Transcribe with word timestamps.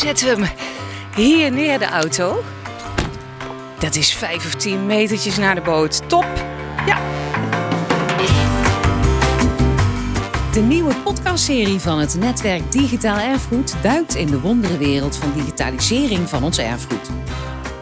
zetten 0.00 0.36
we 0.36 0.46
hem 0.46 0.56
hier 1.14 1.52
neer, 1.52 1.78
de 1.78 1.84
auto. 1.84 2.42
Dat 3.78 3.94
is 3.94 4.12
vijf 4.12 4.46
of 4.46 4.54
tien 4.54 4.86
metertjes 4.86 5.36
naar 5.36 5.54
de 5.54 5.60
boot. 5.60 6.08
Top! 6.08 6.26
Ja. 6.86 6.98
De 10.52 10.60
nieuwe 10.60 10.94
podcastserie 10.94 11.78
van 11.78 11.98
het 11.98 12.16
netwerk 12.18 12.72
Digitaal 12.72 13.18
Erfgoed 13.18 13.74
duikt 13.82 14.14
in 14.14 14.26
de 14.26 14.40
wonderenwereld 14.40 15.16
van 15.16 15.32
digitalisering 15.32 16.28
van 16.28 16.42
ons 16.42 16.58
erfgoed. 16.58 17.10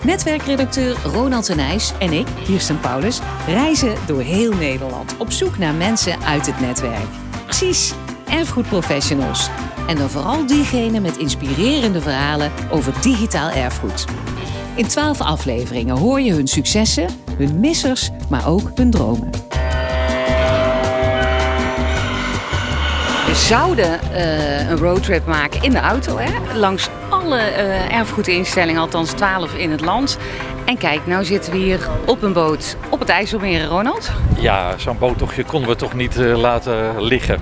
Netwerkredacteur 0.03 0.97
Ronald 1.05 1.45
Tenijs 1.45 1.93
en 1.99 2.13
ik, 2.13 2.27
Kirsten 2.45 2.81
Paulus, 2.81 3.21
reizen 3.47 3.95
door 4.07 4.21
heel 4.21 4.53
Nederland 4.53 5.17
op 5.19 5.31
zoek 5.31 5.59
naar 5.59 5.75
mensen 5.75 6.21
uit 6.23 6.47
het 6.47 6.61
netwerk. 6.61 7.09
Precies, 7.45 7.93
erfgoedprofessionals. 8.29 9.51
En 9.89 9.97
dan 9.97 10.11
vooral 10.11 10.47
diegenen 10.47 11.03
met 11.03 11.17
inspirerende 11.17 12.01
verhalen 12.01 12.51
over 12.71 12.93
digitaal 13.01 13.51
erfgoed. 13.51 14.05
In 14.75 14.87
twaalf 14.87 15.21
afleveringen 15.21 15.97
hoor 15.97 16.21
je 16.21 16.33
hun 16.33 16.47
successen, 16.47 17.09
hun 17.39 17.61
missers, 17.61 18.11
maar 18.31 18.49
ook 18.49 18.71
hun 18.75 18.91
dromen. 18.91 19.31
We 23.27 23.35
zouden 23.35 24.01
uh, 24.13 24.71
een 24.71 24.77
roadtrip 24.77 25.27
maken 25.27 25.63
in 25.63 25.71
de 25.71 25.79
auto, 25.79 26.17
hè? 26.19 26.59
langs 26.59 26.89
alle 27.11 27.39
uh, 27.39 27.95
erfgoedinstellingen, 27.95 28.81
althans 28.81 29.11
12 29.11 29.55
in 29.55 29.71
het 29.71 29.81
land. 29.81 30.19
En 30.65 30.79
kijk, 30.79 31.07
nou 31.07 31.25
zitten 31.25 31.53
we 31.53 31.59
hier 31.59 31.89
op 32.07 32.23
een 32.23 32.33
boot 32.33 32.77
op 32.91 32.99
het 32.99 33.09
IJsselmeer, 33.09 33.65
Ronald. 33.65 34.11
Ja, 34.39 34.79
zo'n 34.79 34.99
boottochtje 34.99 35.45
konden 35.45 35.69
we 35.71 35.77
toch 35.77 35.95
niet 35.95 36.17
uh, 36.17 36.39
laten 36.39 37.03
liggen. 37.03 37.41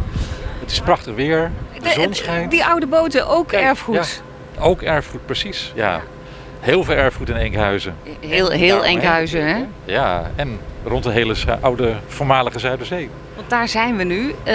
Het 0.61 0.71
is 0.71 0.81
prachtig 0.81 1.15
weer, 1.15 1.51
de 1.95 2.01
zon 2.01 2.15
schijnt. 2.15 2.51
Die 2.51 2.65
oude 2.65 2.87
boten, 2.87 3.29
ook 3.29 3.49
kijk, 3.49 3.63
erfgoed? 3.63 4.23
Ja, 4.57 4.63
ook 4.63 4.83
erfgoed, 4.83 5.27
precies. 5.27 5.73
Ja. 5.75 6.01
Heel 6.61 6.85
veel 6.85 6.95
erfgoed 6.95 7.29
in 7.29 7.37
Enkhuizen. 7.37 7.97
Heel, 8.21 8.51
heel 8.51 8.85
Enkhuizen, 8.85 9.47
hè? 9.47 9.65
Ja, 9.85 10.31
en 10.37 10.59
rond 10.85 11.05
de 11.05 11.11
hele 11.11 11.35
oude 11.61 11.95
voormalige 12.07 12.59
Zuiderzee. 12.59 13.11
Want 13.37 13.51
daar 13.51 13.69
zijn 13.69 13.97
we 13.97 14.05
nu. 14.05 14.35
Uh, 14.47 14.55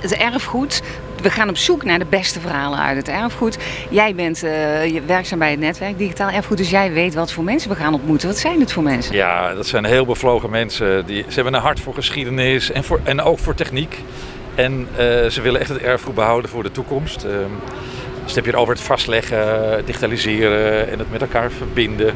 het 0.00 0.16
erfgoed. 0.16 0.82
We 1.22 1.30
gaan 1.30 1.48
op 1.48 1.56
zoek 1.56 1.84
naar 1.84 1.98
de 1.98 2.04
beste 2.04 2.40
verhalen 2.40 2.78
uit 2.78 2.96
het 2.96 3.08
erfgoed. 3.08 3.58
Jij 3.90 4.14
bent 4.14 4.44
uh, 4.44 4.50
werkzaam 5.06 5.38
bij 5.38 5.50
het 5.50 5.60
netwerk 5.60 5.98
Digitaal 5.98 6.30
Erfgoed, 6.30 6.56
dus 6.56 6.70
jij 6.70 6.92
weet 6.92 7.14
wat 7.14 7.32
voor 7.32 7.44
mensen 7.44 7.70
we 7.70 7.76
gaan 7.76 7.94
ontmoeten. 7.94 8.28
Wat 8.28 8.38
zijn 8.38 8.60
het 8.60 8.72
voor 8.72 8.82
mensen? 8.82 9.14
Ja, 9.14 9.54
dat 9.54 9.66
zijn 9.66 9.84
heel 9.84 10.04
bevlogen 10.04 10.50
mensen. 10.50 11.06
Die, 11.06 11.24
ze 11.28 11.34
hebben 11.34 11.54
een 11.54 11.60
hart 11.60 11.80
voor 11.80 11.94
geschiedenis 11.94 12.70
en, 12.70 12.84
voor, 12.84 13.00
en 13.04 13.20
ook 13.20 13.38
voor 13.38 13.54
techniek. 13.54 13.98
En 14.58 14.88
uh, 14.90 14.96
ze 15.26 15.40
willen 15.42 15.60
echt 15.60 15.68
het 15.68 15.82
erfgoed 15.82 16.14
behouden 16.14 16.50
voor 16.50 16.62
de 16.62 16.70
toekomst. 16.70 17.26
Dus 18.24 18.34
heb 18.34 18.44
je 18.44 18.50
het 18.50 18.60
over 18.60 18.74
het 18.74 18.82
vastleggen, 18.82 19.82
digitaliseren 19.84 20.90
en 20.90 20.98
het 20.98 21.10
met 21.10 21.20
elkaar 21.20 21.50
verbinden. 21.50 22.14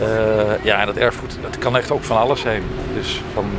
Uh, 0.00 0.64
ja, 0.64 0.80
en 0.80 0.86
dat 0.86 0.96
erfgoed, 0.96 1.38
dat 1.42 1.58
kan 1.58 1.76
echt 1.76 1.90
ook 1.90 2.04
van 2.04 2.16
alles 2.16 2.40
zijn. 2.40 2.62
Dus 2.94 3.20
van 3.34 3.50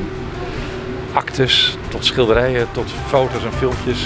actes 1.13 1.77
tot 1.87 2.05
schilderijen, 2.05 2.67
tot 2.71 2.91
foto's 3.07 3.43
en 3.43 3.53
filmpjes. 3.53 4.05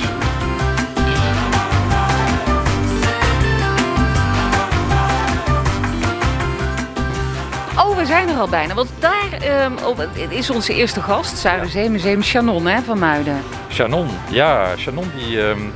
We 8.04 8.10
zijn 8.10 8.30
er 8.30 8.36
al 8.36 8.48
bijna. 8.48 8.74
Want 8.74 8.90
daar 9.00 9.66
um, 9.66 9.78
op, 9.86 10.08
is 10.30 10.50
onze 10.50 10.74
eerste 10.74 11.02
gast, 11.02 11.38
Zuiderzeemuseum, 11.38 12.24
Shannon 12.24 12.68
hè, 12.68 12.82
van 12.82 13.00
Muiden. 13.00 13.38
Shannon, 13.72 14.08
ja. 14.30 14.76
Shannon 14.78 15.12
die, 15.18 15.42
um, 15.42 15.74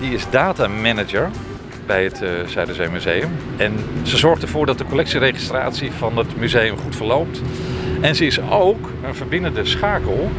die 0.00 0.14
is 0.14 0.24
data 0.30 0.68
manager 0.68 1.30
bij 1.86 2.04
het 2.04 2.22
uh, 2.22 2.28
Zuiderzeemuseum. 2.46 3.30
En 3.56 3.72
ze 4.02 4.16
zorgt 4.16 4.42
ervoor 4.42 4.66
dat 4.66 4.78
de 4.78 4.84
collectieregistratie 4.84 5.92
van 5.92 6.16
het 6.16 6.36
museum 6.36 6.78
goed 6.78 6.96
verloopt. 6.96 7.40
En 8.00 8.14
ze 8.14 8.26
is 8.26 8.40
ook 8.50 8.90
een 9.04 9.14
verbindende 9.14 9.64
schakel 9.64 10.30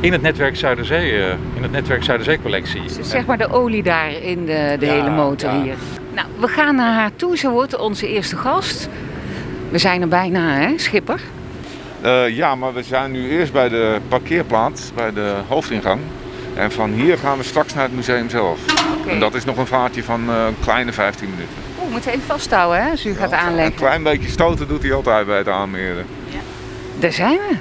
in 0.00 0.12
het 0.12 0.22
netwerk 0.22 0.56
Zuiderzee, 0.56 1.12
uh, 1.12 1.28
in 1.54 1.62
het 1.62 1.72
netwerk 1.72 2.04
Zuiderzee 2.04 2.42
collectie. 2.42 2.82
Dus 2.82 3.10
zeg 3.10 3.26
maar 3.26 3.38
de 3.38 3.52
olie 3.52 3.82
daar 3.82 4.10
in 4.10 4.46
de, 4.46 4.76
de 4.78 4.86
ja, 4.86 4.92
hele 4.92 5.10
motor 5.10 5.50
ja. 5.50 5.62
hier. 5.62 5.74
Nou, 6.14 6.26
we 6.38 6.48
gaan 6.48 6.74
naar 6.74 6.94
haar 6.94 7.10
toe. 7.16 7.36
Ze 7.36 7.50
wordt 7.50 7.78
onze 7.78 8.08
eerste 8.08 8.36
gast. 8.36 8.88
We 9.70 9.78
zijn 9.78 10.00
er 10.02 10.08
bijna, 10.08 10.54
hè, 10.54 10.78
Schipper? 10.78 11.20
Uh, 12.04 12.28
ja, 12.28 12.54
maar 12.54 12.74
we 12.74 12.82
zijn 12.82 13.10
nu 13.10 13.30
eerst 13.30 13.52
bij 13.52 13.68
de 13.68 14.00
parkeerplaats, 14.08 14.92
bij 14.94 15.12
de 15.12 15.34
hoofdingang. 15.48 16.00
En 16.54 16.72
van 16.72 16.90
hier 16.90 17.18
gaan 17.18 17.38
we 17.38 17.44
straks 17.44 17.74
naar 17.74 17.82
het 17.82 17.94
museum 17.94 18.30
zelf. 18.30 18.58
Okay. 19.00 19.12
En 19.12 19.20
dat 19.20 19.34
is 19.34 19.44
nog 19.44 19.56
een 19.56 19.66
vaartje 19.66 20.04
van 20.04 20.30
uh, 20.30 20.44
een 20.46 20.56
kleine 20.60 20.92
15 20.92 21.30
minuten. 21.30 21.54
Oeh, 21.80 21.90
moet 21.90 22.06
even 22.06 22.22
vasthouden 22.22 22.82
hè, 22.82 22.90
als 22.90 23.06
u 23.06 23.10
ja, 23.10 23.16
gaat 23.16 23.32
aanleggen. 23.32 23.72
Een 23.72 23.78
klein 23.78 24.02
beetje 24.02 24.28
stoten 24.28 24.68
doet 24.68 24.82
hij 24.82 24.92
altijd 24.92 25.26
bij 25.26 25.38
het 25.38 25.48
aanmeren. 25.48 26.06
Ja. 26.28 26.38
Daar 26.98 27.12
zijn 27.12 27.38
we. 27.38 27.56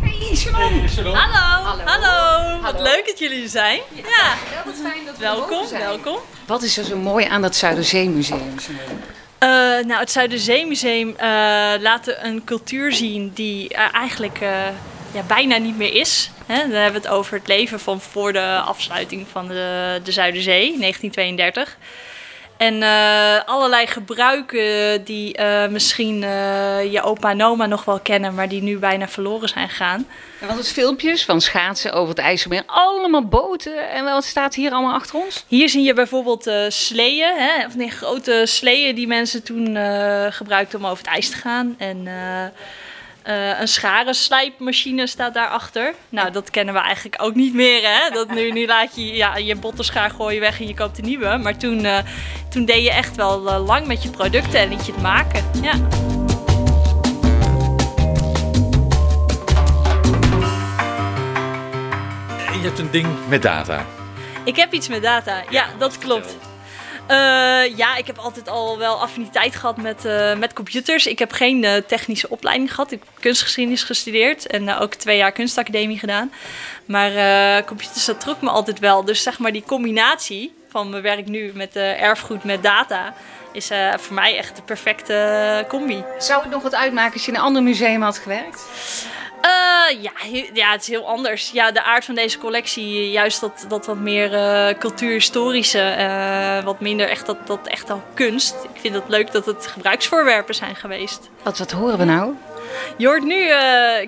Hey, 0.00 0.36
Shalom. 0.36 0.78
Hey, 0.78 0.88
Shalom. 0.88 1.14
Hallo. 1.14 1.64
Hallo. 1.64 1.84
Hallo. 1.84 2.60
Wat 2.62 2.80
leuk 2.80 3.02
dat 3.06 3.18
jullie 3.18 3.42
er 3.42 3.48
zijn. 3.48 3.80
Ja, 3.94 4.02
ja. 4.02 4.62
wat 4.64 4.74
fijn 4.82 5.04
dat 5.06 5.16
we 5.16 5.22
welkom, 5.22 5.66
zijn. 5.66 5.82
welkom. 5.82 6.16
Wat 6.46 6.62
is 6.62 6.78
er 6.78 6.84
zo 6.84 6.96
mooi 6.96 7.26
aan 7.26 7.42
dat 7.42 7.56
Zuiderzeemuseum? 7.56 8.54
Uh, 9.42 9.48
nou, 9.84 10.00
het 10.00 10.10
Zuiderzeemuseum 10.10 11.08
uh, 11.08 11.14
laat 11.80 12.16
een 12.22 12.44
cultuur 12.44 12.92
zien 12.92 13.30
die 13.34 13.74
uh, 13.74 13.94
eigenlijk 13.94 14.38
ja, 15.12 15.22
bijna 15.26 15.56
niet 15.56 15.76
meer 15.76 15.94
is. 15.94 16.30
Hè? 16.46 16.56
Dan 16.56 16.70
hebben 16.70 17.00
we 17.00 17.08
het 17.08 17.16
over 17.16 17.38
het 17.38 17.48
leven 17.48 17.80
van 17.80 18.00
voor 18.00 18.32
de 18.32 18.60
afsluiting 18.64 19.26
van 19.30 19.48
de, 19.48 20.00
de 20.04 20.12
Zuiderzee, 20.12 20.78
1932. 20.78 21.76
En 22.62 22.74
uh, 22.74 23.44
allerlei 23.44 23.86
gebruiken 23.86 25.04
die 25.04 25.38
uh, 25.38 25.66
misschien 25.66 26.22
uh, 26.22 26.92
je 26.92 27.02
opa 27.02 27.30
en 27.30 27.44
oma 27.44 27.66
nog 27.66 27.84
wel 27.84 28.00
kennen, 28.00 28.34
maar 28.34 28.48
die 28.48 28.62
nu 28.62 28.78
bijna 28.78 29.08
verloren 29.08 29.48
zijn 29.48 29.68
gegaan. 29.68 30.06
En 30.40 30.46
wat 30.46 30.58
is 30.58 30.70
filmpjes 30.70 31.24
van 31.24 31.40
schaatsen 31.40 31.92
over 31.92 32.08
het 32.08 32.24
IJsselmeer? 32.24 32.62
Allemaal 32.66 33.26
boten. 33.26 33.90
En 33.90 34.04
wat 34.04 34.24
staat 34.24 34.54
hier 34.54 34.72
allemaal 34.72 34.94
achter 34.94 35.14
ons? 35.14 35.44
Hier 35.48 35.68
zie 35.68 35.82
je 35.82 35.94
bijvoorbeeld 35.94 36.50
sleeën, 36.68 37.34
hè? 37.36 37.70
Van 37.70 37.78
die 37.78 37.90
grote 37.90 38.42
sleeën 38.44 38.94
die 38.94 39.06
mensen 39.06 39.42
toen 39.42 39.76
gebruikten 40.30 40.78
om 40.78 40.86
over 40.86 41.04
het 41.04 41.14
ijs 41.14 41.30
te 41.30 41.36
gaan. 41.36 41.74
En 41.78 42.08
uh, 43.28 43.60
een 43.60 43.68
scharenslijpmachine 43.68 45.06
staat 45.06 45.34
daarachter. 45.34 45.94
Nou, 46.08 46.30
dat 46.30 46.50
kennen 46.50 46.74
we 46.74 46.80
eigenlijk 46.80 47.22
ook 47.22 47.34
niet 47.34 47.54
meer. 47.54 47.82
Hè? 47.82 48.10
Dat 48.10 48.30
nu, 48.30 48.50
nu 48.50 48.66
laat 48.66 48.96
je 48.96 49.14
ja, 49.14 49.36
je 49.36 49.56
bottenschaar 49.56 50.10
gooien 50.10 50.40
weg 50.40 50.60
en 50.60 50.66
je 50.66 50.74
koopt 50.74 50.98
een 50.98 51.04
nieuwe. 51.04 51.36
Maar 51.36 51.56
toen, 51.56 51.84
uh, 51.84 51.98
toen 52.50 52.64
deed 52.64 52.82
je 52.82 52.92
echt 52.92 53.16
wel 53.16 53.46
uh, 53.46 53.66
lang 53.66 53.86
met 53.86 54.02
je 54.02 54.10
producten 54.10 54.60
en 54.60 54.68
liet 54.68 54.86
je 54.86 54.92
het 54.92 55.02
maken. 55.02 55.44
Ja. 55.62 55.72
Je 62.52 62.68
hebt 62.68 62.78
een 62.78 62.90
ding 62.90 63.08
met 63.28 63.42
data. 63.42 63.86
Ik 64.44 64.56
heb 64.56 64.72
iets 64.72 64.88
met 64.88 65.02
data, 65.02 65.42
ja, 65.50 65.66
dat 65.78 65.98
klopt. 65.98 66.36
Uh, 67.12 67.76
ja, 67.76 67.96
ik 67.96 68.06
heb 68.06 68.18
altijd 68.18 68.48
al 68.48 68.78
wel 68.78 69.00
affiniteit 69.00 69.56
gehad 69.56 69.76
met, 69.76 70.04
uh, 70.04 70.34
met 70.34 70.52
computers. 70.52 71.06
Ik 71.06 71.18
heb 71.18 71.32
geen 71.32 71.62
uh, 71.62 71.76
technische 71.76 72.28
opleiding 72.28 72.74
gehad. 72.74 72.92
Ik 72.92 73.00
heb 73.04 73.08
kunstgeschiedenis 73.20 73.82
gestudeerd 73.82 74.46
en 74.46 74.74
ook 74.78 74.94
twee 74.94 75.16
jaar 75.16 75.32
kunstacademie 75.32 75.98
gedaan. 75.98 76.32
Maar 76.84 77.64
computers, 77.64 78.04
dat 78.04 78.20
trok 78.20 78.40
me 78.40 78.50
altijd 78.50 78.78
wel. 78.78 79.04
Dus 79.04 79.22
zeg 79.22 79.38
maar 79.38 79.52
die 79.52 79.64
combinatie 79.66 80.54
van 80.68 80.90
mijn 80.90 81.02
werk 81.02 81.26
nu 81.26 81.52
met 81.54 81.76
erfgoed, 81.76 82.44
met 82.44 82.62
data 82.62 83.14
is 83.52 83.70
voor 83.96 84.14
mij 84.14 84.36
echt 84.36 84.56
de 84.56 84.62
perfecte 84.62 85.64
combi. 85.68 86.04
Zou 86.18 86.42
het 86.42 86.50
nog 86.50 86.62
wat 86.62 86.74
uitmaken 86.74 87.12
als 87.12 87.24
je 87.24 87.30
in 87.30 87.36
een 87.36 87.44
ander 87.44 87.62
museum 87.62 88.02
had 88.02 88.18
gewerkt? 88.18 88.62
Uh, 89.44 90.02
ja, 90.02 90.12
ja, 90.52 90.70
het 90.70 90.80
is 90.80 90.88
heel 90.88 91.08
anders. 91.08 91.50
Ja, 91.50 91.70
de 91.70 91.82
aard 91.82 92.04
van 92.04 92.14
deze 92.14 92.38
collectie, 92.38 93.10
juist 93.10 93.40
dat, 93.40 93.64
dat 93.68 93.86
wat 93.86 93.96
meer 93.96 94.32
uh, 94.32 94.78
cultuurhistorische, 94.78 95.96
uh, 95.98 96.64
wat 96.64 96.80
minder 96.80 97.08
echt 97.08 97.26
dat, 97.26 97.46
dat 97.46 97.66
echt 97.66 97.90
al 97.90 98.02
kunst. 98.14 98.54
Ik 98.74 98.80
vind 98.80 98.94
het 98.94 99.04
leuk 99.06 99.32
dat 99.32 99.46
het 99.46 99.66
gebruiksvoorwerpen 99.66 100.54
zijn 100.54 100.76
geweest. 100.76 101.30
Wat, 101.42 101.58
wat 101.58 101.70
horen 101.70 101.98
we 101.98 102.04
nou? 102.04 102.34
Je 102.96 103.06
hoort 103.06 103.22
nu 103.22 103.46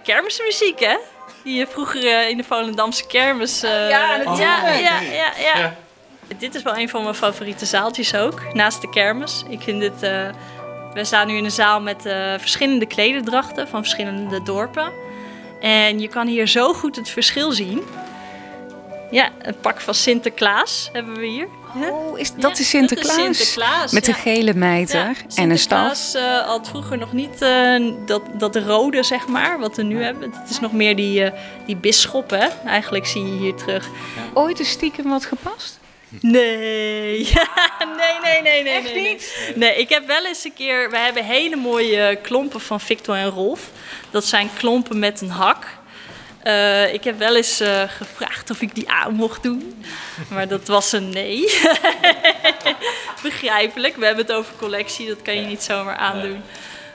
kermismuziek, 0.03 0.81
hè? 0.81 0.97
Die 1.43 1.59
je 1.59 1.67
vroeger 1.67 2.29
in 2.29 2.37
de 2.37 2.45
Volendamse 2.45 3.07
kermis... 3.07 3.61
ja, 3.61 4.21
oh, 4.25 4.39
ja, 4.39 4.69
ja, 4.69 5.01
ja, 5.01 5.33
ja, 5.55 5.77
Dit 6.39 6.55
is 6.55 6.63
wel 6.63 6.77
een 6.77 6.89
van 6.89 7.03
mijn 7.03 7.15
favoriete 7.15 7.67
zaaltjes 7.67 8.15
ook, 8.15 8.43
naast 8.53 8.81
de 8.81 8.91
kermis. 8.91 9.45
Ik 9.49 9.61
vind 9.61 9.81
dit... 9.81 10.01
we 10.93 11.05
staan 11.05 11.27
nu 11.27 11.37
in 11.37 11.45
een 11.45 11.51
zaal 11.51 11.81
met 11.81 12.03
verschillende 12.39 12.87
klederdrachten 12.87 13.69
van 13.69 13.81
verschillende 13.81 14.43
dorpen. 14.43 14.93
En 15.65 16.01
je 16.01 16.09
kan 16.09 16.27
hier 16.27 16.47
zo 16.47 16.73
goed 16.73 16.97
het 16.97 17.09
verschil 17.09 17.53
zien. 17.53 17.83
Ja, 19.11 19.31
een 19.43 19.59
pak 19.61 19.81
van 19.81 19.95
Sinterklaas 19.95 20.89
hebben 20.93 21.19
we 21.19 21.27
hier. 21.27 21.49
Oh, 21.91 22.19
is, 22.19 22.35
dat 22.35 22.59
is 22.59 22.69
Sinterklaas? 22.69 23.17
Dat 23.17 23.29
is 23.29 23.37
Sinterklaas 23.37 23.93
Met 23.93 24.09
een 24.09 24.15
gele 24.15 24.55
mijter 24.55 25.17
en 25.35 25.51
een 25.51 25.59
staf. 25.59 25.97
Sinterklaas 25.97 26.15
uh, 26.15 26.49
had 26.49 26.69
vroeger 26.69 26.99
nog 26.99 27.13
niet 27.13 27.43
uh, 27.43 27.93
dat, 28.07 28.23
dat 28.39 28.57
rode, 28.57 29.03
zeg 29.03 29.27
maar, 29.27 29.59
wat 29.59 29.77
we 29.77 29.83
nu 29.83 30.03
hebben. 30.03 30.33
Het 30.33 30.51
is 30.51 30.61
nog 30.61 30.73
meer 30.73 30.97
die, 30.97 31.25
uh, 31.25 31.31
die 31.67 31.77
bisschop, 31.77 32.31
hè? 32.31 32.47
Eigenlijk 32.65 33.07
zie 33.07 33.25
je 33.25 33.39
hier 33.39 33.55
terug. 33.55 33.89
Ooit 34.35 34.59
een 34.59 34.65
stiekem 34.65 35.09
wat 35.09 35.25
gepast? 35.25 35.79
Nee. 36.21 37.19
nee, 37.97 38.19
nee, 38.23 38.43
nee, 38.43 38.63
nee. 38.63 38.73
Echt 38.73 38.95
nee, 38.95 39.09
niet? 39.09 39.37
Nee. 39.47 39.57
nee, 39.57 39.81
ik 39.81 39.89
heb 39.89 40.07
wel 40.07 40.27
eens 40.27 40.45
een 40.45 40.55
keer... 40.55 40.91
We 40.91 40.99
hebben 40.99 41.25
hele 41.25 41.57
mooie 41.57 42.19
klompen 42.23 42.61
van 42.61 42.81
Victor 42.81 43.17
en 43.17 43.31
Rolf. 43.31 43.71
Dat 44.11 44.25
zijn 44.25 44.51
klompen 44.57 44.99
met 44.99 45.21
een 45.21 45.31
hak. 45.31 45.67
Uh, 46.45 46.93
ik 46.95 47.05
heb 47.05 47.19
wel 47.19 47.37
eens 47.37 47.61
uh, 47.61 47.83
gevraagd 47.87 48.51
of 48.51 48.61
ik 48.61 48.75
die 48.75 48.91
aan 48.91 49.15
mocht 49.15 49.43
doen. 49.43 49.85
Maar 50.29 50.49
dat 50.49 50.69
was 50.69 50.93
een 50.93 51.11
nee. 51.11 51.61
Begrijpelijk. 53.23 53.97
We 53.97 54.07
hebben 54.07 54.27
het 54.27 54.35
over 54.35 54.55
collectie. 54.57 55.09
Dat 55.09 55.23
kan 55.23 55.35
je 55.35 55.47
niet 55.47 55.63
zomaar 55.63 55.97
aandoen. 55.97 56.43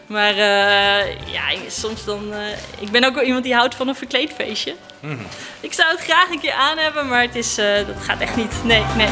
Maar 0.09 0.33
uh, 0.33 1.31
ja, 1.31 1.43
soms 1.67 2.05
dan... 2.05 2.33
ik 2.79 2.91
ben 2.91 3.03
ook 3.03 3.13
wel 3.13 3.23
iemand 3.23 3.43
die 3.43 3.53
houdt 3.53 3.75
van 3.75 3.87
een 3.87 3.95
verkleedfeestje. 3.95 4.75
Mm. 4.99 5.19
Ik 5.59 5.73
zou 5.73 5.91
het 5.91 5.99
graag 5.99 6.29
een 6.29 6.39
keer 6.39 6.53
aan 6.53 6.77
hebben, 6.77 7.07
maar 7.07 7.21
het 7.21 7.35
is, 7.35 7.55
dat 7.55 8.01
gaat 8.01 8.19
echt 8.19 8.35
niet. 8.35 8.63
Nee, 8.63 8.83
nee. 8.97 9.09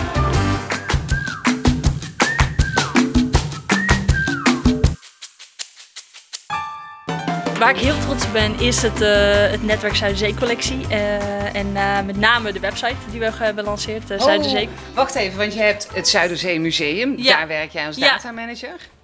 Waar 7.59 7.69
ik 7.69 7.77
heel 7.77 7.99
trots 7.99 8.25
op 8.25 8.33
ben 8.33 8.59
is 8.59 8.81
het, 8.81 9.01
uh, 9.01 9.09
het 9.49 9.63
netwerk 9.63 9.95
Zuiderzee-collectie. 9.95 10.85
Uh, 10.89 11.55
en 11.55 11.67
uh, 11.67 12.01
met 12.01 12.17
name 12.17 12.51
de 12.51 12.59
website 12.59 12.95
die 13.11 13.19
we 13.19 13.31
hebben 13.37 13.63
gelanceerd, 13.63 14.11
uh, 14.11 14.19
Zuiderzee. 14.19 14.63
Oh, 14.63 14.95
wacht 14.95 15.15
even, 15.15 15.37
want 15.37 15.53
je 15.53 15.59
hebt 15.59 15.87
het 15.93 16.07
Zuiderzee 16.07 16.59
Museum. 16.59 17.17
Ja. 17.17 17.37
Daar 17.37 17.47
werk 17.47 17.71
jij 17.71 17.85
als 17.85 17.95
datamanager. 17.95 18.67
Ja. 18.67 18.96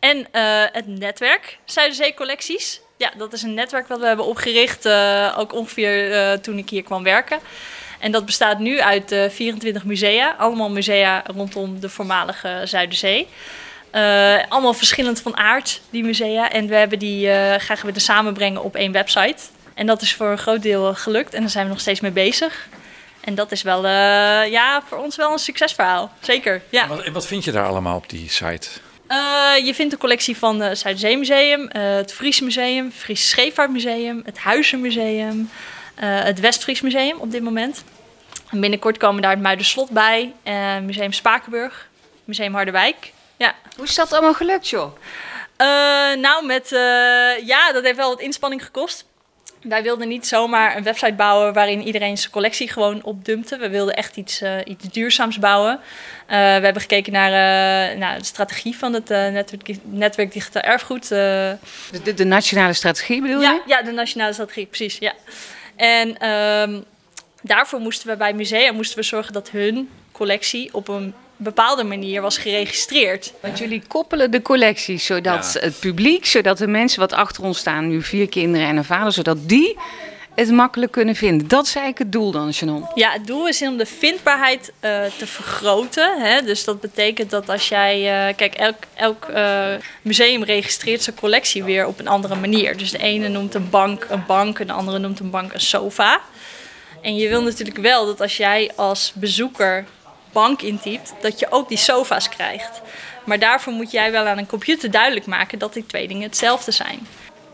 En 0.00 0.26
het 0.72 0.86
netwerk 0.86 1.58
Zuiderzee-collecties. 1.64 2.80
Ja, 2.96 3.10
dat 3.16 3.32
is 3.32 3.42
een 3.42 3.54
netwerk 3.54 3.88
wat 3.88 4.00
we 4.00 4.06
hebben 4.06 4.24
opgericht, 4.24 4.88
ook 5.36 5.52
ongeveer 5.52 6.40
toen 6.40 6.58
ik 6.58 6.70
hier 6.70 6.82
kwam 6.82 7.02
werken. 7.02 7.38
En 7.98 8.12
dat 8.12 8.26
bestaat 8.26 8.58
nu 8.58 8.80
uit 8.80 9.14
24 9.28 9.84
musea. 9.84 10.34
Allemaal 10.38 10.70
musea 10.70 11.22
rondom 11.26 11.80
de 11.80 11.88
voormalige 11.88 12.62
Zuiderzee. 12.64 13.28
Allemaal 14.48 14.74
verschillend 14.74 15.20
van 15.20 15.36
aard, 15.36 15.80
die 15.90 16.04
musea. 16.04 16.50
En 16.50 16.66
we 16.66 16.74
hebben 16.74 16.98
die 16.98 17.28
graag 17.58 17.82
willen 17.82 18.00
samenbrengen 18.00 18.62
op 18.62 18.76
één 18.76 18.92
website. 18.92 19.42
En 19.74 19.86
dat 19.86 20.02
is 20.02 20.14
voor 20.14 20.26
een 20.26 20.38
groot 20.38 20.62
deel 20.62 20.94
gelukt. 20.94 21.34
En 21.34 21.40
daar 21.40 21.50
zijn 21.50 21.64
we 21.64 21.70
nog 21.70 21.80
steeds 21.80 22.00
mee 22.00 22.10
bezig. 22.10 22.68
En 23.20 23.34
dat 23.34 23.52
is 23.52 23.62
wel, 23.62 23.86
ja, 24.46 24.82
voor 24.88 24.98
ons 24.98 25.16
wel 25.16 25.32
een 25.32 25.38
succesverhaal. 25.38 26.12
Zeker, 26.20 26.62
ja. 26.68 26.82
En 26.82 26.88
wat, 26.88 27.08
wat 27.08 27.26
vind 27.26 27.44
je 27.44 27.52
daar 27.52 27.66
allemaal 27.66 27.96
op 27.96 28.08
die 28.08 28.30
site? 28.30 28.68
Je 29.64 29.72
vindt 29.74 29.92
een 29.92 29.98
collectie 29.98 30.36
van 30.36 30.60
het 30.60 30.78
Zuiderzeemuseum, 30.78 31.68
het 31.72 32.12
Fries 32.12 32.40
Museum, 32.40 32.84
het 32.84 32.94
Fries 32.94 33.28
Scheepvaartmuseum, 33.28 34.22
het 34.24 34.38
Huizenmuseum, 34.38 35.50
het 35.94 36.40
Westfries 36.40 36.80
Museum 36.80 37.18
op 37.18 37.30
dit 37.30 37.42
moment. 37.42 37.84
En 38.50 38.60
binnenkort 38.60 38.96
komen 38.96 39.22
daar 39.22 39.30
het 39.30 39.40
Muiderslot 39.40 39.90
bij, 39.90 40.32
Museum 40.82 41.12
Spakenburg, 41.12 41.88
Museum 42.24 42.54
Harderwijk. 42.54 43.12
Ja. 43.36 43.54
Hoe 43.76 43.84
is 43.84 43.94
dat 43.94 44.12
allemaal 44.12 44.34
gelukt, 44.34 44.68
joh? 44.68 44.96
Uh, 45.58 45.66
nou, 46.20 46.46
met, 46.46 46.72
uh, 46.72 47.46
ja, 47.46 47.72
dat 47.72 47.84
heeft 47.84 47.96
wel 47.96 48.08
wat 48.08 48.20
inspanning 48.20 48.64
gekost. 48.64 49.04
Wij 49.62 49.82
wilden 49.82 50.08
niet 50.08 50.26
zomaar 50.26 50.76
een 50.76 50.82
website 50.82 51.12
bouwen 51.12 51.52
waarin 51.52 51.82
iedereen 51.82 52.18
zijn 52.18 52.32
collectie 52.32 52.68
gewoon 52.68 53.02
opdumpte. 53.02 53.56
We 53.56 53.70
wilden 53.70 53.94
echt 53.94 54.16
iets, 54.16 54.42
uh, 54.42 54.56
iets 54.64 54.84
duurzaams 54.84 55.38
bouwen. 55.38 55.80
we 56.26 56.34
hebben 56.34 56.80
gekeken 56.80 57.12
naar, 57.12 57.30
naar 57.96 58.18
de 58.18 58.24
strategie 58.24 58.76
van 58.76 58.92
het 58.92 59.08
netwerk, 59.08 59.76
netwerk 59.82 60.32
Digitaal 60.32 60.62
Erfgoed. 60.62 61.08
De, 61.08 61.56
de, 62.02 62.14
de, 62.14 62.24
nationale 62.24 62.72
strategie 62.72 63.20
bedoel 63.20 63.40
ja, 63.40 63.52
je? 63.52 63.62
Ja, 63.66 63.82
de 63.82 63.92
nationale 63.92 64.32
strategie, 64.32 64.66
precies. 64.66 64.98
Ja. 64.98 65.14
En 65.76 66.28
um, 66.30 66.84
daarvoor 67.42 67.80
moesten 67.80 68.08
we 68.08 68.16
bij 68.16 68.32
musea 68.32 68.72
moesten 68.72 68.96
we 68.98 69.02
zorgen 69.02 69.32
dat 69.32 69.50
hun 69.50 69.90
collectie 70.12 70.74
op 70.74 70.88
een 70.88 71.14
bepaalde 71.42 71.84
manier 71.84 72.22
was 72.22 72.38
geregistreerd. 72.38 73.32
Want 73.40 73.58
jullie 73.58 73.82
koppelen 73.88 74.30
de 74.30 74.42
collecties, 74.42 75.06
zodat 75.06 75.50
ja. 75.54 75.60
het 75.60 75.78
publiek, 75.80 76.26
zodat 76.26 76.58
de 76.58 76.66
mensen 76.66 77.00
wat 77.00 77.12
achter 77.12 77.44
ons 77.44 77.58
staan, 77.58 77.88
nu 77.88 78.02
vier 78.02 78.28
kinderen 78.28 78.66
en 78.66 78.76
een 78.76 78.84
vader, 78.84 79.12
zodat 79.12 79.48
die 79.48 79.76
het 80.34 80.50
makkelijk 80.50 80.92
kunnen 80.92 81.14
vinden. 81.14 81.48
Dat 81.48 81.66
is 81.66 81.74
eigenlijk 81.74 81.98
het 81.98 82.12
doel 82.12 82.30
dan, 82.30 82.52
Shannon? 82.52 82.86
Ja, 82.94 83.10
het 83.10 83.26
doel 83.26 83.48
is 83.48 83.62
om 83.62 83.76
de 83.76 83.86
vindbaarheid 83.86 84.72
uh, 84.80 85.04
te 85.18 85.26
vergroten. 85.26 86.20
Hè? 86.20 86.42
Dus 86.42 86.64
dat 86.64 86.80
betekent 86.80 87.30
dat 87.30 87.48
als 87.48 87.68
jij... 87.68 88.28
Uh, 88.28 88.36
kijk, 88.36 88.54
elk, 88.54 88.76
elk 88.94 89.26
uh, 89.34 89.64
museum 90.02 90.44
registreert 90.44 91.02
zijn 91.02 91.16
collectie 91.16 91.64
weer 91.64 91.86
op 91.86 91.98
een 91.98 92.08
andere 92.08 92.34
manier. 92.34 92.76
Dus 92.76 92.90
de 92.90 92.98
ene 92.98 93.28
noemt 93.28 93.54
een 93.54 93.70
bank 93.70 94.06
een 94.10 94.24
bank 94.26 94.58
en 94.58 94.66
de 94.66 94.72
andere 94.72 94.98
noemt 94.98 95.20
een 95.20 95.30
bank 95.30 95.52
een 95.52 95.60
sofa. 95.60 96.20
En 97.02 97.16
je 97.16 97.28
wil 97.28 97.42
natuurlijk 97.42 97.78
wel 97.78 98.06
dat 98.06 98.20
als 98.20 98.36
jij 98.36 98.70
als 98.76 99.12
bezoeker 99.14 99.84
bank 100.32 100.62
intypt, 100.62 101.14
dat 101.20 101.38
je 101.38 101.46
ook 101.50 101.68
die 101.68 101.78
sofa's 101.78 102.28
krijgt. 102.28 102.80
Maar 103.24 103.38
daarvoor 103.38 103.72
moet 103.72 103.90
jij 103.90 104.12
wel 104.12 104.26
aan 104.26 104.38
een 104.38 104.46
computer 104.46 104.90
duidelijk 104.90 105.26
maken 105.26 105.58
dat 105.58 105.74
die 105.74 105.86
twee 105.86 106.08
dingen 106.08 106.22
hetzelfde 106.22 106.70
zijn. 106.70 107.06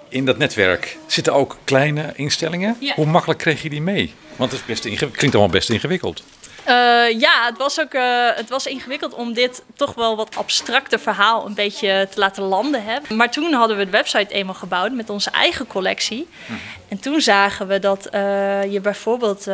In 0.09 0.25
dat 0.25 0.39
netwerk 0.39 0.97
zitten 1.07 1.35
ook 1.35 1.59
kleine 1.65 2.13
instellingen. 2.15 2.77
Ja. 2.81 2.95
Hoe 2.95 3.07
makkelijk 3.07 3.41
kreeg 3.41 3.63
je 3.63 3.69
die 3.69 3.83
mee? 3.83 4.15
Want 4.37 4.53
het 4.53 4.61
is 4.61 4.67
best 4.67 4.83
klinkt 4.97 5.23
allemaal 5.23 5.49
best 5.49 5.71
ingewikkeld. 5.71 6.23
Uh, 6.69 7.21
ja, 7.21 7.45
het 7.45 7.59
was 7.59 7.81
ook 7.81 7.95
uh, 7.95 8.29
het 8.35 8.49
was 8.49 8.67
ingewikkeld 8.67 9.15
om 9.15 9.33
dit 9.33 9.63
toch 9.75 9.95
wel 9.95 10.17
wat 10.17 10.37
abstracte 10.37 10.99
verhaal 10.99 11.47
een 11.47 11.55
beetje 11.55 12.09
te 12.11 12.21
laten 12.21 12.43
landen. 12.43 12.85
Hè. 12.85 13.15
Maar 13.15 13.31
toen 13.31 13.53
hadden 13.53 13.77
we 13.77 13.85
de 13.85 13.91
website 13.91 14.35
eenmaal 14.35 14.55
gebouwd 14.55 14.93
met 14.93 15.11
onze 15.11 15.31
eigen 15.31 15.67
collectie. 15.67 16.29
Hmm. 16.47 16.59
En 16.89 17.01
toen 17.01 17.21
zagen 17.21 17.67
we 17.67 17.79
dat 17.79 18.09
uh, 18.15 18.73
je 18.73 18.81
bijvoorbeeld, 18.81 19.49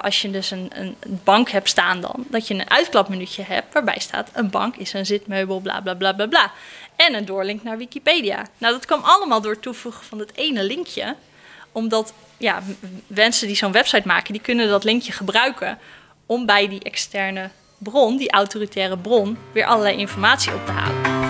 als 0.00 0.22
je 0.22 0.30
dus 0.30 0.50
een, 0.50 0.70
een, 0.74 0.96
bank 1.24 1.50
hebt 1.50 1.68
staan 1.68 2.00
dan, 2.00 2.24
dat 2.28 2.48
je 2.48 2.54
een 2.54 2.70
uitklapmenuutje 2.70 3.42
hebt 3.42 3.72
waarbij 3.72 3.98
staat 3.98 4.30
een 4.32 4.50
bank 4.50 4.76
is 4.76 4.92
een 4.92 5.06
zitmeubel, 5.06 5.60
bla 5.60 5.80
bla 5.80 5.94
bla 5.94 6.12
bla 6.12 6.26
bla. 6.26 6.52
En 6.96 7.14
een 7.14 7.24
doorlink 7.24 7.62
naar 7.62 7.78
Wikipedia. 7.78 8.46
Nou, 8.58 8.72
dat 8.72 8.86
kwam 8.86 9.00
allemaal 9.02 9.40
door 9.40 9.52
het 9.52 9.62
toevoegen 9.62 10.04
van 10.04 10.18
het 10.18 10.30
ene 10.34 10.62
linkje. 10.62 11.14
Omdat 11.72 12.12
ja, 12.36 12.62
mensen 13.06 13.46
die 13.46 13.56
zo'n 13.56 13.72
website 13.72 14.06
maken, 14.06 14.32
die 14.32 14.42
kunnen 14.42 14.68
dat 14.68 14.84
linkje 14.84 15.12
gebruiken 15.12 15.78
om 16.26 16.46
bij 16.46 16.68
die 16.68 16.82
externe 16.82 17.50
bron, 17.78 18.16
die 18.16 18.30
autoritaire 18.30 18.98
bron, 18.98 19.38
weer 19.52 19.66
allerlei 19.66 19.96
informatie 19.96 20.54
op 20.54 20.66
te 20.66 20.72
halen. 20.72 21.24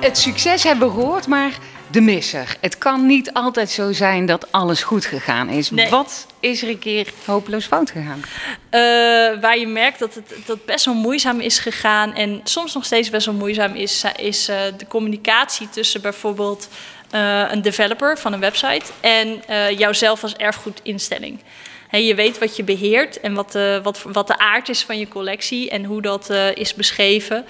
Het 0.00 0.18
succes 0.18 0.62
hebben 0.62 0.88
we 0.88 0.94
gehoord, 0.94 1.26
maar 1.26 1.58
de 1.90 2.00
misser. 2.00 2.56
Het 2.60 2.78
kan 2.78 3.06
niet 3.06 3.32
altijd 3.32 3.70
zo 3.70 3.92
zijn 3.92 4.26
dat 4.26 4.52
alles 4.52 4.82
goed 4.82 5.04
gegaan 5.04 5.48
is. 5.48 5.70
Nee. 5.70 5.90
Wat 5.90 6.26
is 6.40 6.62
er 6.62 6.68
een 6.68 6.78
keer 6.78 7.12
hopeloos 7.24 7.66
fout 7.66 7.90
gegaan? 7.90 8.20
Uh, 8.20 9.40
waar 9.40 9.58
je 9.58 9.66
merkt 9.66 9.98
dat 9.98 10.14
het 10.14 10.34
dat 10.46 10.64
best 10.64 10.84
wel 10.84 10.94
moeizaam 10.94 11.40
is 11.40 11.58
gegaan 11.58 12.14
en 12.14 12.40
soms 12.44 12.74
nog 12.74 12.84
steeds 12.84 13.10
best 13.10 13.26
wel 13.26 13.34
moeizaam 13.34 13.74
is, 13.74 14.04
is 14.16 14.48
uh, 14.48 14.56
de 14.76 14.86
communicatie 14.86 15.68
tussen 15.68 16.00
bijvoorbeeld 16.00 16.68
uh, 17.14 17.50
een 17.50 17.62
developer 17.62 18.18
van 18.18 18.32
een 18.32 18.40
website 18.40 18.84
en 19.00 19.42
uh, 19.50 19.70
jouzelf 19.78 20.22
als 20.22 20.36
erfgoedinstelling. 20.36 21.38
Je 21.90 22.14
weet 22.14 22.38
wat 22.38 22.56
je 22.56 22.64
beheert 22.64 23.20
en 23.20 23.34
wat 23.34 23.52
de, 23.52 23.80
wat, 23.82 24.02
wat 24.02 24.26
de 24.26 24.38
aard 24.38 24.68
is 24.68 24.82
van 24.82 24.98
je 24.98 25.08
collectie 25.08 25.70
en 25.70 25.84
hoe 25.84 26.02
dat 26.02 26.30
is 26.54 26.74
beschreven. 26.74 27.46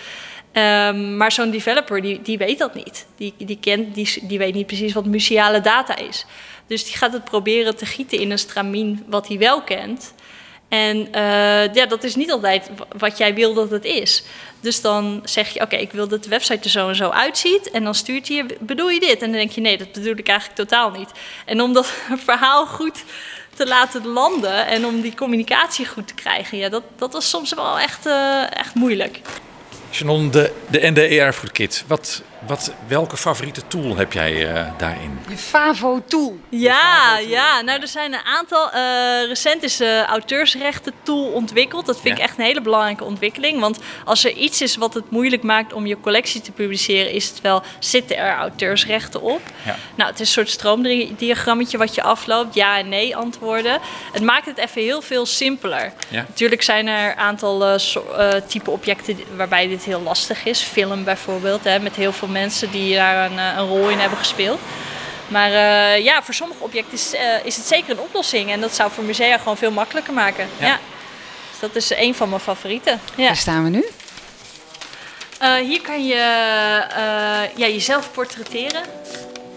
Um, 0.52 1.16
maar 1.16 1.32
zo'n 1.32 1.50
developer 1.50 2.02
die, 2.02 2.22
die 2.22 2.38
weet 2.38 2.58
dat 2.58 2.74
niet. 2.74 3.06
Die, 3.16 3.34
die, 3.38 3.58
kent, 3.60 3.94
die, 3.94 4.18
die 4.22 4.38
weet 4.38 4.54
niet 4.54 4.66
precies 4.66 4.92
wat 4.92 5.06
museale 5.06 5.60
data 5.60 5.96
is. 5.96 6.26
Dus 6.66 6.84
die 6.84 6.96
gaat 6.96 7.12
het 7.12 7.24
proberen 7.24 7.76
te 7.76 7.86
gieten 7.86 8.18
in 8.18 8.30
een 8.30 8.38
stramien 8.38 9.04
wat 9.06 9.28
hij 9.28 9.38
wel 9.38 9.62
kent. 9.62 10.14
En 10.70 10.96
uh, 10.96 11.74
ja, 11.74 11.86
dat 11.88 12.04
is 12.04 12.14
niet 12.14 12.32
altijd 12.32 12.70
wat 12.98 13.18
jij 13.18 13.34
wil 13.34 13.54
dat 13.54 13.70
het 13.70 13.84
is. 13.84 14.22
Dus 14.60 14.80
dan 14.80 15.20
zeg 15.24 15.48
je, 15.48 15.60
oké, 15.60 15.76
ik 15.76 15.92
wil 15.92 16.08
dat 16.08 16.22
de 16.22 16.28
website 16.28 16.64
er 16.64 16.70
zo 16.70 16.88
en 16.88 16.96
zo 16.96 17.08
uitziet. 17.08 17.70
En 17.70 17.84
dan 17.84 17.94
stuurt 17.94 18.28
hij 18.28 18.36
je, 18.36 18.56
bedoel 18.60 18.88
je 18.88 19.00
dit? 19.00 19.22
En 19.22 19.30
dan 19.30 19.38
denk 19.38 19.50
je, 19.50 19.60
nee, 19.60 19.78
dat 19.78 19.92
bedoel 19.92 20.16
ik 20.16 20.28
eigenlijk 20.28 20.58
totaal 20.58 20.90
niet. 20.90 21.10
En 21.44 21.60
om 21.60 21.72
dat 21.72 21.86
verhaal 22.28 22.66
goed 22.66 23.04
te 23.54 23.66
laten 23.66 24.06
landen 24.06 24.66
en 24.66 24.86
om 24.86 25.00
die 25.00 25.14
communicatie 25.14 25.86
goed 25.86 26.08
te 26.08 26.14
krijgen, 26.14 26.58
ja, 26.58 26.68
dat, 26.68 26.82
dat 26.96 27.12
was 27.12 27.30
soms 27.30 27.54
wel 27.54 27.78
echt, 27.78 28.06
uh, 28.06 28.56
echt 28.56 28.74
moeilijk. 28.74 29.20
Shannon, 29.92 30.30
de, 30.30 30.52
de 30.70 31.28
voor 31.32 31.52
Kit. 31.52 31.84
Wat, 31.86 32.22
wat, 32.46 32.72
welke 32.86 33.16
favoriete 33.16 33.62
tool 33.66 33.96
heb 33.96 34.12
jij 34.12 34.52
uh, 34.52 34.66
daarin? 34.76 35.18
Je 35.28 35.36
Favo-tool. 35.36 36.38
Ja, 36.48 37.18
ja, 37.18 37.60
nou 37.60 37.80
er 37.80 37.88
zijn 37.88 38.12
een 38.12 38.24
aantal. 38.24 38.70
Uh, 38.74 39.26
recent 39.28 39.62
is 39.62 39.76
de 39.76 40.04
auteursrechten 40.08 40.92
tool 41.02 41.24
ontwikkeld. 41.24 41.86
Dat 41.86 42.00
vind 42.00 42.16
ja. 42.16 42.22
ik 42.22 42.28
echt 42.28 42.38
een 42.38 42.44
hele 42.44 42.60
belangrijke 42.60 43.04
ontwikkeling. 43.04 43.60
Want 43.60 43.78
als 44.04 44.24
er 44.24 44.32
iets 44.32 44.62
is 44.62 44.76
wat 44.76 44.94
het 44.94 45.10
moeilijk 45.10 45.42
maakt 45.42 45.72
om 45.72 45.86
je 45.86 46.00
collectie 46.00 46.40
te 46.40 46.52
publiceren, 46.52 47.12
is 47.12 47.28
het 47.28 47.40
wel, 47.40 47.62
zitten 47.78 48.16
er 48.16 48.34
auteursrechten 48.34 49.22
op? 49.22 49.40
Ja. 49.62 49.76
Nou, 49.94 50.10
het 50.10 50.20
is 50.20 50.26
een 50.26 50.32
soort 50.32 50.50
stroomdiagrammetje 50.50 51.78
wat 51.78 51.94
je 51.94 52.02
afloopt. 52.02 52.54
Ja 52.54 52.78
en 52.78 52.88
nee 52.88 53.16
antwoorden. 53.16 53.80
Het 54.12 54.22
maakt 54.22 54.46
het 54.46 54.58
even 54.58 54.82
heel 54.82 55.02
veel 55.02 55.26
simpeler. 55.26 55.92
Ja. 56.08 56.24
Natuurlijk 56.28 56.62
zijn 56.62 56.86
er 56.86 57.10
een 57.10 57.18
aantal 57.18 57.72
uh, 57.72 57.78
so, 57.78 58.04
type 58.46 58.70
objecten 58.70 59.18
waarbij 59.36 59.68
dit 59.68 59.84
heel 59.84 60.00
lastig 60.00 60.44
is. 60.44 60.60
Film 60.62 61.04
bijvoorbeeld, 61.04 61.64
hè, 61.64 61.78
met 61.78 61.96
heel 61.96 62.12
veel 62.12 62.28
mensen 62.30 62.70
die 62.70 62.94
daar 62.94 63.30
een, 63.30 63.38
een, 63.38 63.66
rol 63.66 63.88
in 63.88 63.98
hebben 63.98 64.18
gespeeld. 64.18 64.60
Maar 65.28 65.52
eh, 65.52 66.04
ja, 66.04 66.22
voor 66.22 66.34
sommige 66.34 66.62
objecten 66.62 66.92
is, 66.92 67.14
eh, 67.14 67.44
is 67.44 67.56
het 67.56 67.66
zeker 67.66 67.90
een 67.90 68.00
oplossing. 68.00 68.50
En 68.50 68.60
dat 68.60 68.74
zou 68.74 68.90
voor 68.90 69.04
musea 69.04 69.38
gewoon 69.38 69.56
veel 69.56 69.70
makkelijker 69.70 70.12
maken. 70.12 70.48
Ja. 70.58 70.78
Dus 71.50 71.60
dat 71.60 71.76
is 71.76 71.90
een 71.90 72.14
van 72.14 72.28
mijn 72.28 72.40
favorieten. 72.40 73.00
Ja. 73.14 73.26
Waar 73.26 73.36
staan 73.36 73.64
we 73.64 73.70
nu? 73.70 73.84
Eh, 75.40 75.54
hier 75.54 75.80
kan 75.80 76.06
je 76.06 76.14
eh, 76.14 77.56
ja, 77.56 77.66
jezelf 77.66 78.12
portretteren 78.12 78.82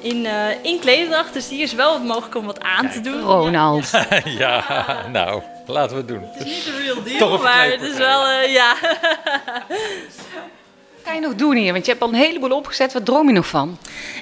in, 0.02 0.26
eh 0.26 0.64
in 0.64 0.80
klederdracht. 0.80 1.34
Dus 1.34 1.50
hier 1.50 1.64
is 1.64 1.74
wel 1.74 1.92
wat 1.92 2.04
mogelijk 2.04 2.36
om 2.36 2.46
wat 2.46 2.62
aan 2.62 2.90
te 2.90 3.02
doen. 3.02 3.22
Ronald. 3.22 3.92
ja, 4.44 4.86
nou, 5.12 5.42
laten 5.66 5.92
we 5.92 5.98
het 5.98 6.08
doen. 6.08 6.30
Het 6.32 6.48
is 6.48 6.56
niet 6.56 6.64
de 6.64 6.78
real 6.78 7.04
deal, 7.04 7.38
maar 7.38 7.66
het 7.70 7.82
is 7.82 7.98
wel, 7.98 8.28
eh, 8.28 8.54
ja. 8.54 8.76
Wat 11.04 11.12
kan 11.12 11.22
je 11.22 11.28
nog 11.28 11.38
doen 11.38 11.56
hier? 11.56 11.74
Want 11.74 11.86
je 11.86 11.92
hebt 11.92 12.04
al 12.04 12.10
een 12.10 12.16
heleboel 12.16 12.58
opgezet. 12.58 12.94
Wat 12.94 13.06
droom 13.06 13.28
je 13.28 13.34
nog 13.34 13.48
van? 13.48 13.78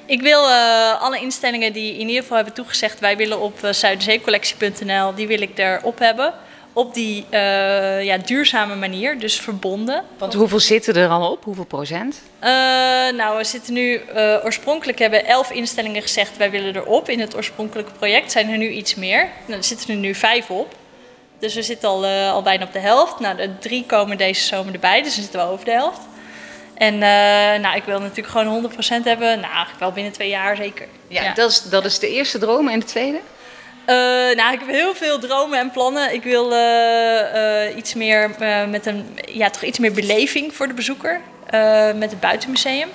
Ik 0.05 0.21
wil 0.21 0.49
eh, 0.49 1.01
alle 1.01 1.19
instellingen 1.19 1.73
die 1.73 1.93
in 1.93 2.07
ieder 2.07 2.21
geval 2.21 2.35
hebben 2.35 2.53
toegezegd... 2.53 2.99
wij 2.99 3.17
willen 3.17 3.39
op 3.39 3.63
uh, 3.63 3.71
zuiderzeecollectie.nl, 3.71 5.13
die 5.15 5.27
wil 5.27 5.41
ik 5.41 5.57
erop 5.57 5.99
hebben. 5.99 6.33
Op 6.73 6.93
die 6.93 7.25
eh, 7.29 8.03
ja, 8.03 8.17
duurzame 8.17 8.75
manier, 8.75 9.19
dus 9.19 9.39
verbonden. 9.39 10.03
Want 10.17 10.33
hoeveel 10.33 10.59
zitten 10.59 10.95
er 10.95 11.09
al 11.09 11.31
op? 11.31 11.43
Hoeveel 11.43 11.65
procent? 11.65 12.21
Nou, 13.15 13.37
we 13.37 13.43
zitten 13.43 13.73
nu... 13.73 14.01
oorspronkelijk 14.43 14.99
hebben 14.99 15.25
elf 15.25 15.51
instellingen 15.51 16.01
gezegd... 16.01 16.37
wij 16.37 16.51
willen 16.51 16.75
erop 16.75 17.09
in 17.09 17.19
het 17.19 17.35
oorspronkelijke 17.35 17.91
project. 17.91 18.31
Zijn 18.31 18.49
er 18.49 18.57
nu 18.57 18.69
iets 18.69 18.95
meer. 18.95 19.29
Nou, 19.45 19.57
er 19.57 19.63
zitten 19.63 19.89
er 19.89 19.95
nu 19.95 20.15
vijf 20.15 20.49
op. 20.49 20.75
Dus 21.39 21.55
we 21.55 21.61
zitten 21.61 21.89
al, 21.89 22.05
al 22.05 22.41
bijna 22.41 22.65
op 22.65 22.73
de 22.73 22.79
helft. 22.79 23.19
Nou, 23.19 23.35
de 23.35 23.57
drie 23.59 23.85
komen 23.85 24.17
deze 24.17 24.45
zomer 24.45 24.73
erbij, 24.73 25.01
dus 25.01 25.15
dan 25.15 25.23
zitten 25.23 25.39
we 25.39 25.51
over 25.51 25.65
de 25.65 25.71
helft. 25.71 25.99
En 26.81 26.93
eh, 26.93 27.61
nou, 27.61 27.75
ik 27.75 27.83
wil 27.83 27.99
natuurlijk 27.99 28.27
gewoon 28.27 28.71
100% 29.01 29.03
hebben. 29.03 29.39
Nou, 29.39 29.67
wel 29.79 29.91
binnen 29.91 30.13
twee 30.13 30.29
jaar 30.29 30.55
zeker. 30.55 30.87
Ja, 31.07 31.33
Dat, 31.33 31.51
is, 31.51 31.61
dat 31.61 31.85
is 31.85 31.99
de 31.99 32.09
eerste 32.09 32.37
droom. 32.37 32.67
En 32.67 32.79
de 32.79 32.85
tweede? 32.85 33.19
Eh, 33.85 33.95
nou, 34.35 34.53
ik 34.53 34.59
heb 34.59 34.67
heel 34.67 34.95
veel 34.95 35.19
dromen 35.19 35.59
en 35.59 35.71
plannen. 35.71 36.13
Ik 36.13 36.23
wil 36.23 36.53
eh, 36.53 37.77
iets 37.77 37.93
meer 37.93 38.29
met 38.69 38.85
een, 38.85 39.19
ja, 39.25 39.49
toch 39.49 39.63
iets 39.63 39.79
meer 39.79 39.91
beleving 39.91 40.55
voor 40.55 40.67
de 40.67 40.73
bezoeker 40.73 41.21
met 41.95 42.11
het 42.11 42.19
buitenmuseum. 42.19 42.89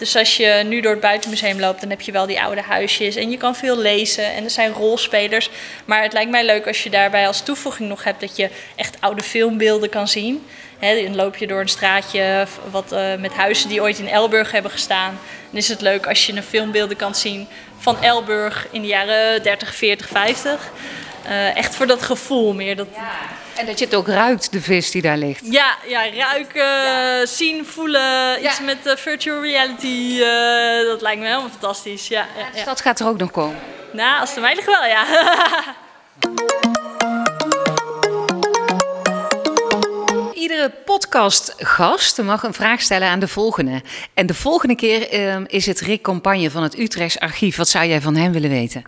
Dus 0.00 0.16
als 0.16 0.36
je 0.36 0.62
nu 0.66 0.80
door 0.80 0.92
het 0.92 1.00
buitenmuseum 1.00 1.60
loopt, 1.60 1.80
dan 1.80 1.90
heb 1.90 2.00
je 2.00 2.12
wel 2.12 2.26
die 2.26 2.40
oude 2.40 2.62
huisjes 2.62 3.16
en 3.16 3.30
je 3.30 3.36
kan 3.36 3.56
veel 3.56 3.78
lezen 3.78 4.32
en 4.34 4.44
er 4.44 4.50
zijn 4.50 4.72
rolspelers. 4.72 5.50
Maar 5.84 6.02
het 6.02 6.12
lijkt 6.12 6.30
mij 6.30 6.44
leuk 6.44 6.66
als 6.66 6.82
je 6.82 6.90
daarbij 6.90 7.26
als 7.26 7.40
toevoeging 7.42 7.88
nog 7.88 8.04
hebt 8.04 8.20
dat 8.20 8.36
je 8.36 8.50
echt 8.76 8.96
oude 9.00 9.22
filmbeelden 9.22 9.88
kan 9.88 10.08
zien. 10.08 10.46
Dan 10.78 11.16
loop 11.16 11.36
je 11.36 11.46
door 11.46 11.60
een 11.60 11.68
straatje 11.68 12.46
wat, 12.70 12.92
eh, 12.92 13.14
met 13.14 13.32
huizen 13.32 13.68
die 13.68 13.82
ooit 13.82 13.98
in 13.98 14.08
Elburg 14.08 14.50
hebben 14.52 14.70
gestaan. 14.70 15.18
Dan 15.50 15.58
is 15.58 15.68
het 15.68 15.80
leuk 15.80 16.06
als 16.06 16.26
je 16.26 16.32
een 16.32 16.42
filmbeelden 16.42 16.96
kan 16.96 17.14
zien 17.14 17.48
van 17.78 18.02
Elburg 18.02 18.66
in 18.70 18.80
de 18.80 18.88
jaren 18.88 19.42
30, 19.42 19.74
40, 19.74 20.08
50. 20.08 20.70
Eh, 21.24 21.56
echt 21.56 21.74
voor 21.74 21.86
dat 21.86 22.02
gevoel 22.02 22.52
meer. 22.52 22.76
Dat, 22.76 22.88
En 23.56 23.66
dat 23.66 23.78
je 23.78 23.84
het 23.84 23.94
ook 23.94 24.08
ruikt, 24.08 24.52
de 24.52 24.60
vis 24.60 24.90
die 24.90 25.02
daar 25.02 25.16
ligt. 25.16 25.40
ja, 25.52 25.76
ja, 25.86 26.10
ruiken, 26.14 27.28
zien, 27.28 27.66
voelen, 27.66 28.44
iets 28.44 28.58
Ja. 28.58 28.64
met 28.64 28.86
eh, 28.86 28.96
virtual 28.96 29.42
reality. 29.42 30.20
eh, 30.22 30.86
dat 30.88 31.00
lijkt 31.00 31.20
me 31.20 31.26
helemaal 31.26 31.48
fantastisch. 31.50 32.08
Ja, 32.08 32.26
ja, 32.38 32.50
Dus 32.50 32.58
ja. 32.60 32.64
dat 32.64 32.80
gaat 32.80 33.00
er 33.00 33.06
ook 33.06 33.18
nog 33.18 33.30
komen. 33.30 33.58
Nou, 33.92 34.20
als 34.20 34.30
het 34.30 34.40
mij 34.40 34.54
ligt 34.54 34.66
wel, 34.66 34.84
ja. 34.84 35.04
Iedere 40.34 40.70
podcastgast 40.84 42.22
mag 42.22 42.42
een 42.42 42.54
vraag 42.54 42.80
stellen 42.80 43.08
aan 43.08 43.18
de 43.20 43.28
volgende. 43.28 43.82
En 44.14 44.26
de 44.26 44.34
volgende 44.34 44.74
keer 44.74 45.08
ehm, 45.10 45.44
is 45.46 45.66
het 45.66 45.80
Rick 45.80 46.02
Campagne 46.02 46.50
van 46.50 46.62
het 46.62 46.78
Utrechts 46.78 47.18
Archief. 47.18 47.56
Wat 47.56 47.68
zou 47.68 47.86
jij 47.86 48.00
van 48.00 48.16
hem 48.16 48.32
willen 48.32 48.50
weten? 48.50 48.84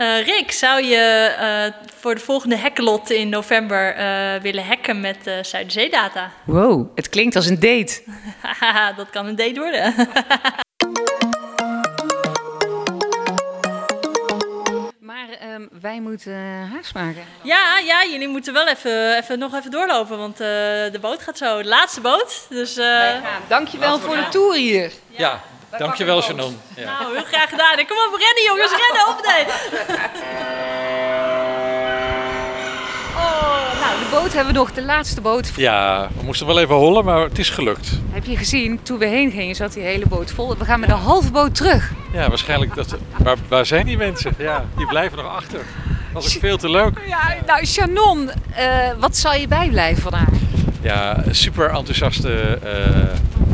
Eh, 0.00 0.24
Rick, 0.24 0.52
zou 0.52 0.84
je 0.84 1.34
eh, 1.38 1.88
voor 2.00 2.14
de 2.14 2.20
volgende 2.20 2.58
hackelot 2.58 3.10
in 3.10 3.28
november 3.28 3.94
eh, 3.94 4.40
willen 4.42 4.66
hacken 4.66 5.00
met 5.00 5.26
uh, 5.26 5.34
Zuiderzeedata? 5.42 6.30
Wow, 6.44 6.86
het 6.94 7.08
klinkt 7.08 7.36
als 7.36 7.46
een 7.46 7.60
date. 7.60 8.02
Haha, 8.40 8.92
dat 9.00 9.10
kan 9.10 9.26
een 9.26 9.36
date 9.36 9.60
worden. 9.60 9.94
Maar 15.00 15.28
ehm, 15.40 15.66
wij 15.80 16.00
moeten 16.00 16.68
haast 16.72 16.94
maken. 16.94 17.22
ja, 17.42 17.78
ja, 17.78 18.04
jullie 18.10 18.28
moeten 18.28 18.52
wel 18.52 18.68
even, 18.68 19.16
even, 19.16 19.38
nog 19.38 19.54
even 19.54 19.70
doorlopen, 19.70 20.18
want 20.18 20.40
uh, 20.40 20.46
de 20.46 20.98
boot 21.00 21.22
gaat 21.22 21.38
zo. 21.38 21.62
De 21.62 21.68
laatste 21.68 22.00
boot. 22.00 22.46
Dus, 22.48 22.78
uh... 22.78 23.12
Dankjewel 23.48 23.98
voor 23.98 24.16
de 24.16 24.28
tour 24.30 24.54
hier. 24.54 24.92
Ja, 25.08 25.18
ja 25.18 25.40
dankjewel 25.78 26.22
Shannon. 26.22 26.60
Ja. 26.76 26.98
Nou, 26.98 27.14
heel 27.14 27.24
graag 27.24 27.48
gedaan. 27.48 27.76
Kom 27.86 27.96
op, 27.96 28.18
rennen 28.18 28.44
jongens, 28.46 28.70
rennen, 28.70 29.08
op 29.08 29.20
nee. 29.26 29.44
Oh, 33.16 33.80
nou, 33.80 33.98
de 33.98 34.08
boot 34.10 34.32
hebben 34.32 34.52
we 34.52 34.58
nog, 34.58 34.72
de 34.72 34.82
laatste 34.82 35.20
boot. 35.20 35.52
Ja, 35.56 36.08
we 36.16 36.24
moesten 36.24 36.46
wel 36.46 36.60
even 36.60 36.74
hollen, 36.74 37.04
maar 37.04 37.20
het 37.20 37.38
is 37.38 37.50
gelukt. 37.50 37.90
Heb 38.10 38.24
je 38.24 38.36
gezien, 38.36 38.82
toen 38.82 38.98
we 38.98 39.06
heen 39.06 39.30
gingen 39.30 39.54
zat 39.54 39.72
die 39.72 39.82
hele 39.82 40.06
boot 40.06 40.30
vol. 40.30 40.56
We 40.56 40.64
gaan 40.64 40.80
met 40.80 40.88
een 40.88 40.96
halve 40.96 41.30
boot 41.30 41.54
terug. 41.54 41.92
Ja, 42.12 42.28
waarschijnlijk. 42.28 42.74
Dat, 42.74 42.96
waar, 43.16 43.36
waar 43.48 43.66
zijn 43.66 43.86
die 43.86 43.96
mensen? 43.96 44.34
Ja, 44.38 44.64
die 44.76 44.86
blijven 44.86 45.18
nog 45.18 45.34
achter. 45.34 45.58
Dat 46.12 46.22
was 46.22 46.34
ook 46.34 46.40
veel 46.40 46.56
te 46.56 46.70
leuk. 46.70 47.00
Ja, 47.06 47.36
nou, 47.46 47.66
Shannon, 47.66 48.30
uh, 48.58 48.90
wat 48.98 49.16
zal 49.16 49.34
je 49.34 49.48
bijblijven 49.48 50.02
vandaag? 50.02 50.28
Ja, 50.82 51.22
super 51.30 51.70
enthousiaste 51.70 52.58
uh, 52.64 52.70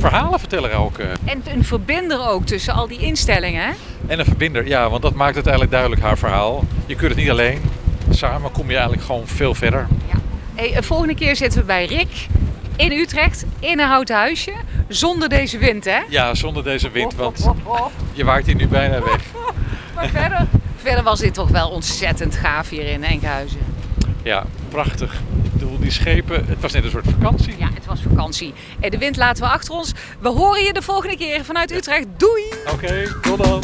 verhalen 0.08 0.38
vertellen 0.38 0.74
ook. 0.74 0.98
Uh. 0.98 1.06
En 1.24 1.42
een 1.44 1.64
verbinder 1.64 2.28
ook 2.28 2.46
tussen 2.46 2.74
al 2.74 2.88
die 2.88 2.98
instellingen, 2.98 3.66
hè? 3.66 3.72
En 4.06 4.18
een 4.18 4.24
verbinder, 4.24 4.66
ja, 4.66 4.90
want 4.90 5.02
dat 5.02 5.14
maakt 5.14 5.34
het 5.36 5.44
eigenlijk 5.44 5.70
duidelijk 5.70 6.02
haar 6.02 6.18
verhaal. 6.18 6.64
Je 6.86 6.94
kunt 6.94 7.10
het 7.10 7.20
niet 7.20 7.30
alleen. 7.30 7.60
Samen 8.10 8.52
kom 8.52 8.66
je 8.66 8.72
eigenlijk 8.72 9.04
gewoon 9.04 9.26
veel 9.26 9.54
verder. 9.54 9.86
Ja. 10.12 10.18
Hey, 10.54 10.82
volgende 10.82 11.14
keer 11.14 11.36
zitten 11.36 11.60
we 11.60 11.66
bij 11.66 11.86
Rick 11.86 12.26
in 12.76 12.92
Utrecht, 12.92 13.44
in 13.58 13.80
een 13.80 13.86
houten 13.86 14.16
huisje, 14.16 14.52
zonder 14.88 15.28
deze 15.28 15.58
wind, 15.58 15.84
hè? 15.84 15.98
Ja, 16.08 16.34
zonder 16.34 16.64
deze 16.64 16.90
wind, 16.90 17.14
want 17.14 17.50
je 18.12 18.24
waait 18.24 18.46
hier 18.46 18.54
nu 18.54 18.68
bijna 18.68 19.02
weg. 19.02 19.22
Maar 19.94 20.08
verder, 20.08 20.46
verder 20.76 21.04
was 21.04 21.20
dit 21.20 21.34
toch 21.34 21.48
wel 21.48 21.68
ontzettend 21.70 22.34
gaaf 22.34 22.68
hier 22.68 22.86
in 22.86 23.04
Enkhuizen. 23.04 23.60
Ja, 24.22 24.44
prachtig. 24.68 25.20
Die 25.86 25.94
schepen, 25.94 26.46
het 26.46 26.60
was 26.60 26.72
net 26.72 26.84
een 26.84 26.90
soort 26.90 27.04
vakantie. 27.18 27.54
Ja, 27.58 27.68
het 27.74 27.86
was 27.86 28.00
vakantie. 28.02 28.54
En 28.80 28.90
de 28.90 28.98
wind 28.98 29.16
laten 29.16 29.42
we 29.42 29.50
achter 29.50 29.74
ons. 29.74 29.92
We 30.20 30.28
horen 30.28 30.64
je 30.64 30.72
de 30.72 30.82
volgende 30.82 31.16
keer 31.16 31.44
vanuit 31.44 31.72
Utrecht. 31.72 32.06
Doei! 32.16 32.42
Oké, 32.72 32.72
okay, 32.72 33.08
tot 33.22 33.44
dan. 33.44 33.62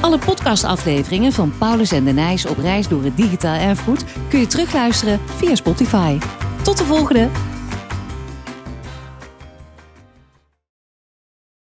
Alle 0.00 0.18
podcastafleveringen 0.18 1.32
van 1.32 1.52
Paulus 1.58 1.92
en 1.92 2.04
de 2.04 2.12
Nijs 2.12 2.46
op 2.46 2.58
reis 2.58 2.88
door 2.88 3.04
het 3.04 3.16
digitaal 3.16 3.58
erfgoed 3.58 4.04
kun 4.28 4.40
je 4.40 4.46
terugluisteren 4.46 5.20
via 5.36 5.54
Spotify. 5.54 6.18
Tot 6.62 6.78
de 6.78 6.84
volgende! 6.84 7.47